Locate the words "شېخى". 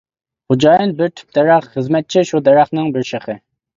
3.11-3.37